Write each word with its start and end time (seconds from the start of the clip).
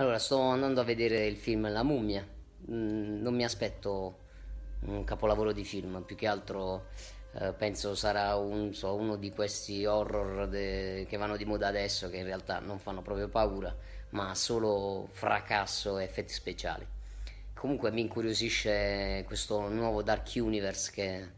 Allora, 0.00 0.18
sto 0.18 0.40
andando 0.40 0.80
a 0.80 0.84
vedere 0.84 1.26
il 1.26 1.36
film 1.36 1.70
La 1.70 1.82
mummia. 1.82 2.26
Mm, 2.70 3.20
non 3.20 3.34
mi 3.34 3.44
aspetto 3.44 4.18
un 4.86 5.04
capolavoro 5.04 5.52
di 5.52 5.62
film, 5.62 6.02
più 6.06 6.16
che 6.16 6.26
altro 6.26 6.86
eh, 7.34 7.52
penso 7.52 7.94
sarà 7.94 8.34
un- 8.36 8.72
so, 8.72 8.94
uno 8.94 9.16
di 9.16 9.30
questi 9.30 9.84
horror 9.84 10.48
de- 10.48 11.04
che 11.06 11.16
vanno 11.18 11.36
di 11.36 11.44
moda 11.44 11.66
adesso, 11.68 12.08
che 12.08 12.16
in 12.16 12.24
realtà 12.24 12.60
non 12.60 12.78
fanno 12.78 13.02
proprio 13.02 13.28
paura, 13.28 13.76
ma 14.10 14.34
solo 14.34 15.06
fracasso 15.10 15.98
e 15.98 16.04
effetti 16.04 16.32
speciali. 16.32 16.86
Comunque 17.52 17.90
mi 17.92 18.00
incuriosisce 18.00 19.22
questo 19.26 19.68
nuovo 19.68 20.00
Dark 20.02 20.32
Universe 20.34 20.90
che 20.92 21.28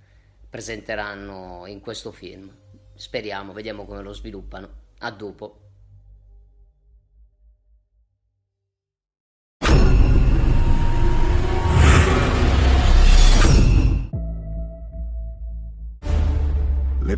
presenteranno 0.49 1.65
in 1.67 1.81
questo 1.81 2.12
film. 2.12 2.49
Speriamo, 2.94 3.53
vediamo 3.53 3.84
come 3.87 4.03
lo 4.03 4.12
sviluppano. 4.12 4.69
A 4.99 5.11
dopo. 5.11 5.62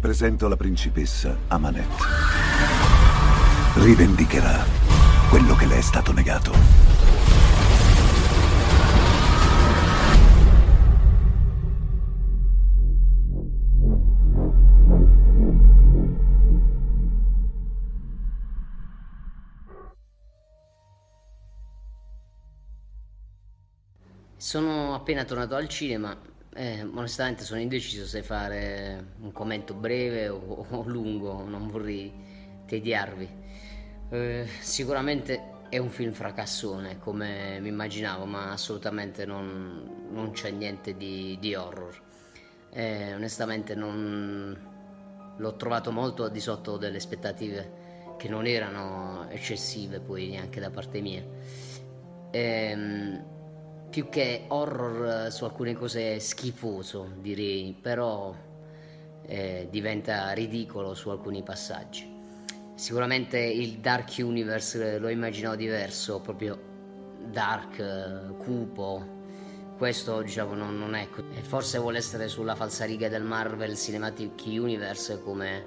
Presento 0.05 0.49
la 0.49 0.57
principessa 0.57 1.35
Amanette. 1.49 2.05
Rivendicherà 3.77 4.63
quello 5.31 5.57
che 5.57 5.65
le 5.65 5.79
è 5.79 5.81
stato 5.81 6.13
negato. 6.13 6.53
Sono 24.37 24.95
appena 24.95 25.25
tornato 25.25 25.55
al 25.55 25.67
cinema 25.67 26.15
e 26.55 26.83
onestamente 26.83 27.43
sono 27.43 27.61
indeciso 27.61 28.07
se 28.07 28.23
fare 28.23 29.13
un 29.21 29.33
commento 29.33 29.75
breve 29.75 30.29
o, 30.29 30.67
o 30.71 30.83
lungo, 30.87 31.43
non 31.43 31.69
vorrei 31.69 32.13
tediarvi. 32.67 33.29
Eh, 34.11 34.47
sicuramente 34.61 35.53
è 35.69 35.79
un 35.79 35.91
film 35.91 36.13
fracassone 36.13 36.99
come 37.01 37.59
mi 37.61 37.69
immaginavo, 37.69 38.25
ma 38.27 38.53
assolutamente 38.53 39.27
non, 39.27 40.07
non 40.11 40.31
c'è 40.31 40.51
niente 40.51 40.97
di, 40.97 41.37
di 41.41 41.55
horror. 41.55 42.01
Eh, 42.71 43.15
onestamente 43.15 43.75
non 43.75 44.73
l'ho 45.37 45.57
trovato 45.57 45.91
molto 45.91 46.25
al 46.25 46.31
di 46.31 46.41
sotto 46.41 46.77
delle 46.77 46.99
aspettative 46.99 47.83
che 48.17 48.29
non 48.29 48.47
erano 48.47 49.27
eccessive 49.31 49.99
poi 49.99 50.29
neanche 50.29 50.61
da 50.61 50.71
parte 50.71 51.01
mia. 51.01 51.25
Ehm, 52.31 53.34
più 53.95 54.09
che 54.09 54.47
horror 54.49 55.27
eh, 55.27 55.31
su 55.31 55.45
alcune 55.45 55.75
cose 55.75 56.19
schifoso 56.19 57.13
direi, 57.21 57.77
però 57.81 58.35
eh, 59.25 59.69
diventa 59.71 60.33
ridicolo 60.33 60.95
su 60.95 61.11
alcuni 61.11 61.45
passaggi. 61.45 62.13
Sicuramente 62.75 63.39
il 63.39 63.79
Dark 63.79 64.13
Universe 64.19 64.95
eh, 64.95 64.99
lo 64.99 65.09
immaginavo 65.09 65.55
diverso, 65.55 66.19
proprio 66.19 66.59
dark, 67.31 67.79
eh, 67.79 68.37
cupo. 68.37 69.13
Questo 69.79 70.23
diciamo 70.23 70.55
non, 70.55 70.77
non 70.77 70.97
è 70.97 71.09
così. 71.09 71.29
Forse 71.43 71.79
vuole 71.79 71.99
essere 71.99 72.27
sulla 72.27 72.57
falsariga 72.57 73.09
del 73.09 73.23
Marvel 73.23 73.77
Cinematic 73.77 74.43
Universe 74.47 75.23
come, 75.23 75.67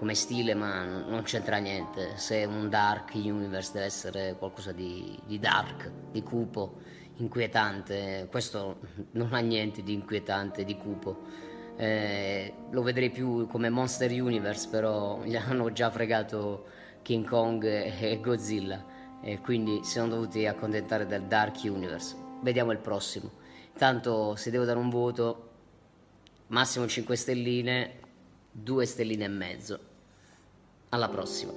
come 0.00 0.14
stile, 0.14 0.54
ma 0.54 0.82
non 0.82 1.24
c'entra 1.24 1.58
niente. 1.58 2.16
Se 2.16 2.46
un 2.46 2.70
Dark 2.70 3.12
Universe 3.12 3.70
deve 3.74 3.84
essere 3.84 4.34
qualcosa 4.38 4.72
di, 4.72 5.20
di 5.26 5.38
dark, 5.38 5.90
di 6.10 6.22
cupo, 6.22 6.78
inquietante. 7.16 8.26
Questo 8.30 8.78
non 9.12 9.34
ha 9.34 9.40
niente 9.40 9.82
di 9.82 9.92
inquietante, 9.92 10.64
di 10.64 10.74
cupo. 10.78 11.18
Eh, 11.76 12.54
lo 12.70 12.80
vedrei 12.80 13.10
più 13.10 13.46
come 13.46 13.68
Monster 13.68 14.10
Universe, 14.10 14.70
però 14.70 15.22
gli 15.22 15.36
hanno 15.36 15.70
già 15.70 15.90
fregato 15.90 16.64
King 17.02 17.26
Kong 17.26 17.62
e 17.62 18.18
Godzilla 18.22 18.82
e 19.20 19.38
quindi 19.40 19.80
si 19.84 19.98
sono 19.98 20.08
dovuti 20.08 20.46
accontentare 20.46 21.04
del 21.04 21.24
Dark 21.24 21.60
Universe. 21.62 22.16
Vediamo 22.40 22.72
il 22.72 22.78
prossimo. 22.78 23.30
Intanto, 23.70 24.34
se 24.34 24.50
devo 24.50 24.64
dare 24.64 24.78
un 24.78 24.88
voto, 24.88 25.50
massimo 26.46 26.86
5 26.86 27.16
stelline, 27.16 27.98
2 28.50 28.86
stelline 28.86 29.24
e 29.26 29.28
mezzo 29.28 29.88
alla 30.90 31.08
prossima. 31.08 31.52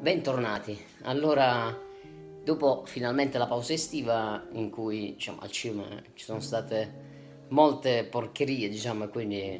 Bentornati. 0.00 0.78
Allora, 1.02 1.85
dopo 2.46 2.84
finalmente 2.86 3.38
la 3.38 3.48
pausa 3.48 3.72
estiva 3.72 4.46
in 4.52 4.70
cui 4.70 5.14
diciamo, 5.14 5.40
al 5.40 5.50
cinema 5.50 5.88
ci 6.14 6.24
sono 6.24 6.38
state 6.38 7.04
molte 7.48 8.04
porcherie, 8.04 8.68
diciamo, 8.68 9.08
quindi 9.08 9.58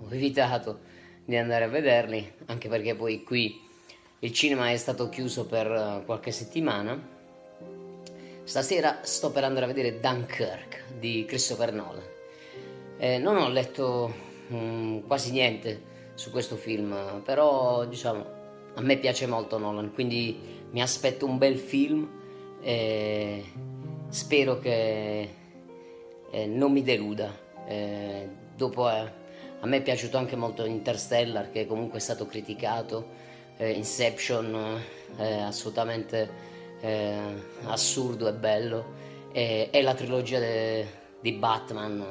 ho 0.00 0.12
evitato 0.12 0.80
di 1.24 1.36
andare 1.36 1.62
a 1.62 1.68
vederli, 1.68 2.28
anche 2.46 2.68
perché 2.68 2.96
poi 2.96 3.22
qui 3.22 3.62
il 4.18 4.32
cinema 4.32 4.68
è 4.72 4.76
stato 4.76 5.08
chiuso 5.08 5.46
per 5.46 6.02
qualche 6.04 6.32
settimana. 6.32 7.00
Stasera 8.42 8.98
sto 9.02 9.30
per 9.30 9.44
andare 9.44 9.66
a 9.66 9.68
vedere 9.68 10.00
Dunkirk 10.00 10.94
di 10.98 11.24
Christopher 11.28 11.72
Nolan. 11.72 12.02
Eh, 12.98 13.18
non 13.18 13.36
ho 13.36 13.48
letto 13.48 14.12
mh, 14.48 14.56
mm, 14.56 14.98
quasi 15.06 15.30
niente 15.30 15.82
su 16.14 16.32
questo 16.32 16.56
film, 16.56 17.22
però 17.24 17.84
diciamo 17.84 18.42
a 18.74 18.80
me 18.80 18.98
piace 18.98 19.28
molto 19.28 19.56
Nolan, 19.56 19.94
quindi 19.94 20.36
mi 20.72 20.82
aspetto 20.82 21.26
un 21.26 21.38
bel 21.38 21.56
film 21.56 22.22
e 22.64 23.44
spero 24.08 24.58
che 24.58 25.28
eh, 26.30 26.46
non 26.46 26.72
mi 26.72 26.82
deluda. 26.82 27.30
Eh, 27.66 28.28
dopo 28.56 28.88
eh, 28.88 29.12
a 29.60 29.66
me 29.66 29.76
è 29.76 29.82
piaciuto 29.82 30.16
anche 30.16 30.34
molto 30.34 30.64
Interstellar, 30.64 31.50
che 31.50 31.66
comunque 31.66 31.98
è 31.98 32.00
stato 32.00 32.26
criticato, 32.26 33.06
eh, 33.58 33.70
Inception 33.72 34.82
è 35.16 35.40
assolutamente 35.40 36.30
eh, 36.80 37.18
assurdo 37.64 38.28
e 38.28 38.32
bello, 38.32 39.02
e 39.30 39.80
la 39.82 39.94
trilogia 39.94 40.38
de, 40.38 40.86
di 41.20 41.32
Batman 41.32 42.04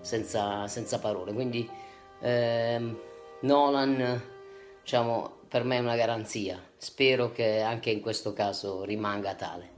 senza, 0.00 0.66
senza 0.66 0.98
parole. 0.98 1.32
Quindi 1.34 1.68
ehm, 2.20 2.98
Nolan, 3.42 4.22
diciamo, 4.80 5.37
per 5.48 5.64
me 5.64 5.76
è 5.76 5.80
una 5.80 5.96
garanzia. 5.96 6.62
Spero 6.76 7.32
che 7.32 7.62
anche 7.62 7.90
in 7.90 8.00
questo 8.00 8.32
caso 8.32 8.84
rimanga 8.84 9.34
tale. 9.34 9.72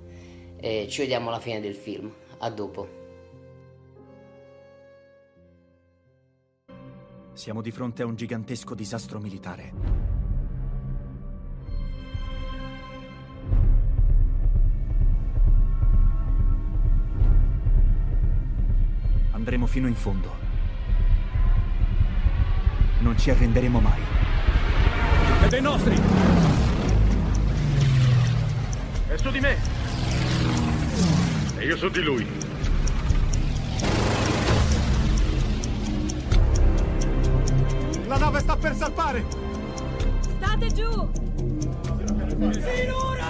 E 0.56 0.88
ci 0.90 1.00
vediamo 1.00 1.28
alla 1.28 1.38
fine 1.38 1.60
del 1.60 1.74
film. 1.74 2.12
A 2.38 2.50
dopo. 2.50 2.98
Siamo 7.32 7.62
di 7.62 7.70
fronte 7.70 8.02
a 8.02 8.06
un 8.06 8.16
gigantesco 8.16 8.74
disastro 8.74 9.18
militare. 9.20 9.72
Andremo 19.30 19.66
fino 19.66 19.86
in 19.86 19.94
fondo. 19.94 20.48
Non 23.00 23.16
ci 23.16 23.30
arrenderemo 23.30 23.80
mai. 23.80 24.19
Dei 25.50 25.60
nostri! 25.60 26.00
È 29.08 29.16
su 29.16 29.30
di 29.32 29.40
me! 29.40 29.56
E 31.56 31.64
io 31.64 31.76
su 31.76 31.88
di 31.88 32.02
lui. 32.02 32.24
La 38.06 38.16
nave 38.16 38.38
sta 38.38 38.56
per 38.56 38.76
salpare! 38.76 39.24
State 40.38 40.72
giù! 40.72 41.10
Finora! 42.38 43.26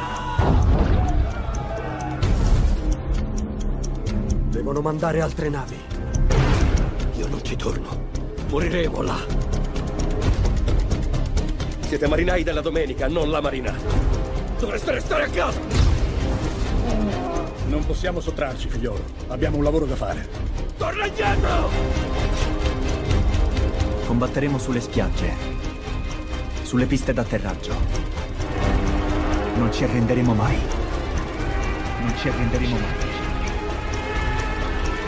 Devono 4.50 4.81
mandare 4.82 5.22
altre 5.22 5.49
navi. 5.49 5.78
Io 7.17 7.28
non 7.28 7.43
ci 7.43 7.56
torno. 7.56 8.08
Moriremo 8.50 9.00
là. 9.00 9.40
Siete 11.91 12.07
marinai 12.07 12.45
della 12.45 12.61
domenica, 12.61 13.09
non 13.09 13.31
la 13.31 13.41
marina. 13.41 13.77
Dovreste 14.61 14.93
restare 14.93 15.25
a 15.25 15.29
casa! 15.29 15.59
Non 17.67 17.85
possiamo 17.85 18.21
sottrarci, 18.21 18.69
figliolo. 18.69 19.03
Abbiamo 19.27 19.57
un 19.57 19.65
lavoro 19.65 19.87
da 19.87 19.97
fare. 19.97 20.29
Torna 20.77 21.07
indietro! 21.07 21.69
Combatteremo 24.07 24.57
sulle 24.57 24.81
spiagge, 24.81 25.33
sulle 26.63 26.87
piste 26.87 27.13
d'atterraggio. 27.13 27.75
Non 29.57 29.73
ci 29.73 29.83
arrenderemo 29.83 30.33
mai. 30.33 30.61
Non 32.03 32.17
ci 32.19 32.29
arrenderemo 32.29 32.79
mai. 32.79 32.95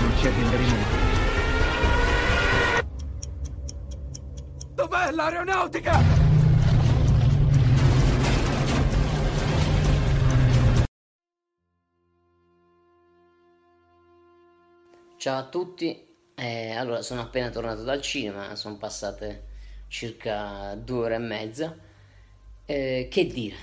Non 0.00 0.12
ci 0.18 0.26
arrenderemo 0.26 0.74
mai. 0.74 1.00
Dov'è 4.74 5.10
l'aeronautica? 5.12 6.21
Ciao 15.22 15.38
a 15.38 15.44
tutti, 15.44 16.04
eh, 16.34 16.70
allora 16.72 17.00
sono 17.00 17.20
appena 17.20 17.48
tornato 17.48 17.84
dal 17.84 18.00
cinema, 18.00 18.56
sono 18.56 18.76
passate 18.76 19.44
circa 19.86 20.74
due 20.74 21.04
ore 21.04 21.14
e 21.14 21.18
mezza. 21.18 21.76
Eh, 22.66 23.06
che 23.08 23.26
dire? 23.28 23.54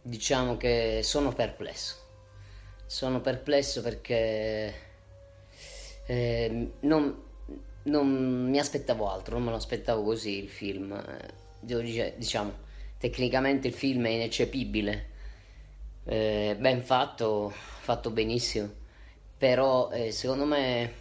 Diciamo 0.00 0.56
che 0.56 1.00
sono 1.02 1.32
perplesso. 1.32 1.96
Sono 2.86 3.20
perplesso 3.20 3.82
perché 3.82 4.74
eh, 6.06 6.72
non, 6.78 7.22
non, 7.82 8.48
mi 8.48 8.60
aspettavo 8.60 9.10
altro, 9.10 9.34
non 9.34 9.46
me 9.46 9.50
lo 9.50 9.56
aspettavo 9.56 10.04
così 10.04 10.40
il 10.40 10.48
film. 10.48 10.92
Eh, 10.92 12.14
diciamo, 12.16 12.52
tecnicamente 12.96 13.66
il 13.66 13.74
film 13.74 14.06
è 14.06 14.10
ineccepibile, 14.10 15.08
eh, 16.04 16.56
ben 16.56 16.80
fatto, 16.80 17.52
fatto 17.80 18.10
benissimo 18.10 18.78
però 19.40 19.90
eh, 19.90 20.12
secondo 20.12 20.44
me 20.44 20.92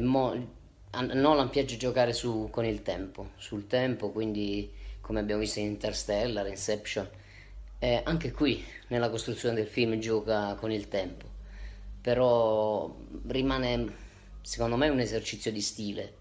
mo- 0.00 0.56
a 0.90 1.02
Nolan 1.02 1.50
piace 1.50 1.76
giocare 1.76 2.12
su, 2.12 2.48
con 2.50 2.64
il 2.64 2.82
tempo, 2.82 3.30
sul 3.36 3.68
tempo, 3.68 4.10
quindi 4.10 4.68
come 5.00 5.20
abbiamo 5.20 5.42
visto 5.42 5.60
in 5.60 5.66
Interstellar, 5.66 6.48
Inception, 6.48 7.08
eh, 7.78 8.00
anche 8.04 8.32
qui 8.32 8.64
nella 8.88 9.08
costruzione 9.08 9.54
del 9.54 9.68
film 9.68 10.00
gioca 10.00 10.56
con 10.56 10.72
il 10.72 10.88
tempo, 10.88 11.26
però 12.00 12.92
rimane 13.28 13.86
secondo 14.40 14.74
me 14.74 14.88
un 14.88 14.98
esercizio 14.98 15.52
di 15.52 15.60
stile, 15.60 16.14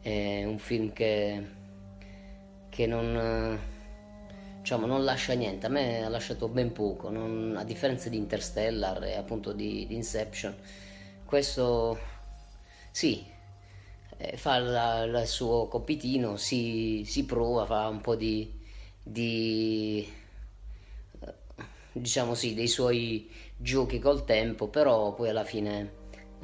è 0.00 0.42
un 0.42 0.58
film 0.58 0.92
che, 0.92 1.46
che 2.70 2.86
non 2.88 3.58
diciamo, 4.70 4.86
non 4.86 5.02
lascia 5.02 5.32
niente, 5.32 5.66
a 5.66 5.68
me 5.68 6.04
ha 6.04 6.08
lasciato 6.08 6.46
ben 6.46 6.70
poco, 6.72 7.10
non, 7.10 7.56
a 7.58 7.64
differenza 7.64 8.08
di 8.08 8.16
Interstellar 8.16 9.02
e 9.02 9.16
appunto 9.16 9.52
di, 9.52 9.84
di 9.88 9.96
Inception. 9.96 10.54
Questo 11.24 11.98
sì, 12.92 13.26
eh, 14.16 14.36
fa 14.36 14.56
il 14.58 15.22
suo 15.26 15.66
compitino, 15.66 16.36
si, 16.36 17.02
si, 17.04 17.24
prova, 17.24 17.66
fa 17.66 17.88
un 17.88 18.00
po' 18.00 18.14
di, 18.14 18.60
di 19.02 20.08
eh, 21.18 21.34
diciamo 21.90 22.34
sì, 22.34 22.54
dei 22.54 22.68
suoi 22.68 23.28
giochi 23.56 23.98
col 23.98 24.24
tempo, 24.24 24.68
però 24.68 25.14
poi 25.14 25.30
alla 25.30 25.44
fine 25.44 25.98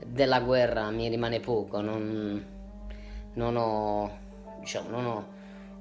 della 0.05 0.41
guerra 0.41 0.91
mi 0.91 1.09
rimane 1.09 1.39
poco, 1.39 1.81
non, 1.81 2.45
non 3.35 3.57
ho, 3.57 4.19
diciamo, 4.59 4.89
non 4.89 5.07
ho 5.07 5.36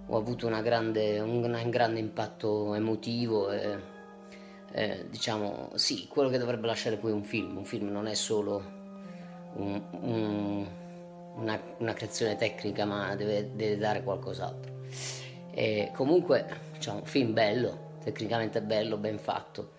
ho 0.07 0.17
avuto 0.17 0.47
grande, 0.61 1.19
un, 1.19 1.41
grande 1.69 1.99
impatto 1.99 2.75
emotivo 2.75 3.51
e, 3.51 3.79
e, 4.71 5.05
diciamo 5.09 5.71
sì, 5.75 6.07
quello 6.07 6.29
che 6.29 6.37
dovrebbe 6.37 6.67
lasciare 6.67 6.97
poi 6.97 7.11
un 7.11 7.23
film. 7.23 7.57
Un 7.57 7.65
film 7.65 7.89
non 7.89 8.07
è 8.07 8.13
solo 8.13 8.63
un, 9.55 9.81
un, 10.01 10.67
una, 11.35 11.59
una, 11.79 11.93
creazione 11.93 12.35
tecnica, 12.35 12.85
ma 12.85 13.15
deve, 13.15 13.55
deve 13.55 13.77
dare 13.77 14.03
qualcos'altro. 14.03 14.73
E 15.51 15.91
comunque, 15.93 16.45
diciamo, 16.73 16.99
un 16.99 17.05
film 17.05 17.33
bello, 17.33 17.93
tecnicamente 18.03 18.61
bello, 18.61 18.97
ben 18.97 19.17
fatto, 19.17 19.71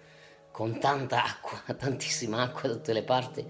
con 0.51 0.81
tanta 0.81 1.23
acqua, 1.25 1.61
tantissima 1.75 2.43
acqua 2.43 2.69
da 2.69 2.75
tutte 2.75 2.93
le 2.93 3.03
parti. 3.03 3.47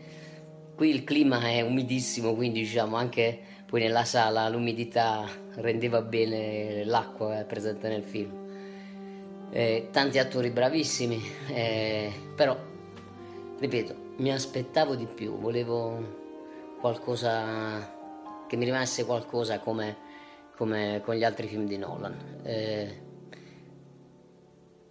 Qui 0.75 0.91
il 0.91 1.05
clima 1.05 1.41
è 1.49 1.63
umidissimo, 1.63 2.35
quindi 2.35 2.61
diciamo 2.61 2.97
anche 2.97 3.55
poi 3.67 3.81
nella 3.81 4.05
sala 4.05 4.49
l'umidità 4.49 5.29
rendeva 5.57 6.01
bene 6.01 6.85
l'acqua 6.85 7.45
presente 7.47 7.89
nel 7.89 8.03
film. 8.03 8.45
Eh, 9.51 9.89
tanti 9.91 10.19
attori 10.19 10.51
bravissimi, 10.51 11.21
eh, 11.49 12.13
però, 12.35 12.57
ripeto, 13.59 13.95
mi 14.19 14.33
aspettavo 14.33 14.95
di 14.95 15.07
più, 15.07 15.39
volevo 15.39 16.25
qualcosa 16.81 17.95
che 18.47 18.57
mi 18.57 18.65
rimanesse 18.65 19.05
qualcosa 19.05 19.59
come, 19.59 19.97
come 20.57 21.01
con 21.05 21.15
gli 21.15 21.25
altri 21.25 21.49
film 21.49 21.67
di 21.67 21.77
Nolan. 21.77 22.41
Eh, 22.45 23.03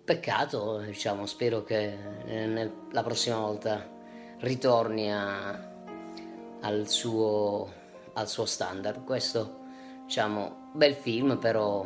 peccato, 0.04 0.80
diciamo, 0.80 1.26
spero 1.26 1.64
che 1.64 1.98
nel, 2.26 2.72
la 2.92 3.04
prossima 3.04 3.40
volta 3.40 3.90
ritorni 4.40 5.12
a, 5.12 5.72
al 6.62 6.88
suo 6.88 7.84
al 8.16 8.28
suo 8.28 8.46
standard. 8.46 9.06
Questo, 9.06 9.60
diciamo, 10.04 10.72
bel 10.74 10.96
film, 10.96 11.38
però 11.38 11.86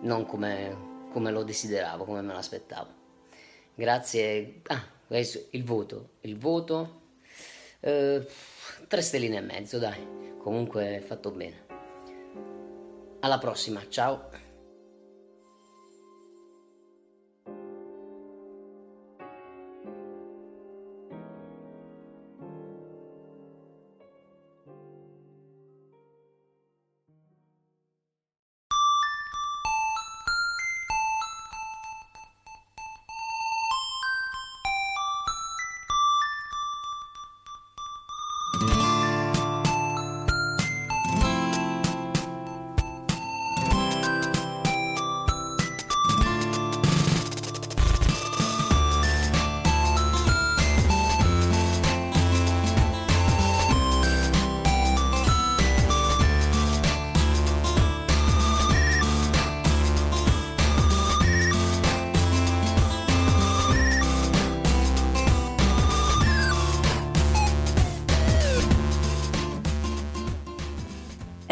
non 0.00 0.26
come 0.26 0.88
come 1.10 1.30
lo 1.30 1.42
desideravo, 1.42 2.04
come 2.04 2.22
me 2.22 2.32
l'aspettavo. 2.32 2.88
Grazie. 3.74 4.62
Ah, 4.68 4.82
il 5.08 5.64
voto. 5.64 6.10
Il 6.20 6.38
voto. 6.38 7.02
Eh, 7.80 8.26
tre 8.86 9.02
stelline 9.02 9.38
e 9.38 9.40
mezzo, 9.40 9.78
dai. 9.78 10.36
Comunque 10.38 11.02
fatto 11.04 11.30
bene. 11.30 11.66
Alla 13.20 13.38
prossima, 13.38 13.82
ciao. 13.88 14.49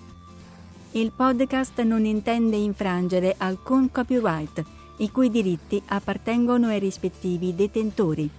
Il 0.92 1.12
podcast 1.16 1.80
non 1.82 2.06
intende 2.06 2.56
infrangere 2.58 3.36
alcun 3.38 3.90
copyright 3.92 4.64
i 5.02 5.12
cui 5.12 5.30
diritti 5.30 5.82
appartengono 5.88 6.68
ai 6.68 6.80
rispettivi 6.80 7.56
detentori. 7.56 8.30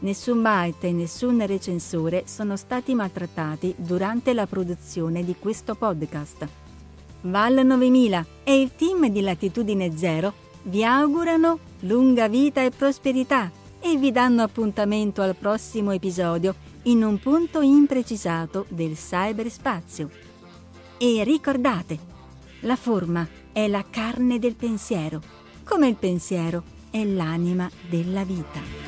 Nessun 0.00 0.42
byte 0.42 0.88
e 0.88 0.92
nessun 0.92 1.44
recensore 1.46 2.24
sono 2.26 2.56
stati 2.56 2.94
maltrattati 2.94 3.74
durante 3.76 4.32
la 4.32 4.46
produzione 4.46 5.24
di 5.24 5.34
questo 5.38 5.74
podcast. 5.74 6.48
Val 7.22 7.64
9000 7.64 8.26
e 8.44 8.60
il 8.60 8.74
team 8.76 9.08
di 9.08 9.20
Latitudine 9.20 9.96
Zero 9.96 10.32
vi 10.62 10.84
augurano 10.84 11.58
lunga 11.80 12.28
vita 12.28 12.62
e 12.62 12.70
prosperità 12.70 13.50
e 13.80 13.96
vi 13.96 14.10
danno 14.10 14.42
appuntamento 14.42 15.20
al 15.20 15.36
prossimo 15.36 15.90
episodio 15.90 16.54
in 16.84 17.02
un 17.02 17.18
punto 17.18 17.60
imprecisato 17.60 18.66
del 18.68 18.94
cyberspazio. 18.94 20.08
E 20.96 21.22
ricordate, 21.24 21.98
la 22.60 22.76
forma 22.76 23.26
è 23.52 23.68
la 23.68 23.84
carne 23.88 24.38
del 24.38 24.54
pensiero 24.54 25.37
come 25.68 25.86
il 25.86 25.96
pensiero 25.96 26.62
è 26.90 27.04
l'anima 27.04 27.70
della 27.88 28.24
vita. 28.24 28.87